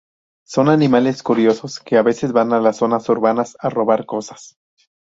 [0.47, 4.57] Son animales curiosos, que a veces van a las zonas urbanas a robar cosas.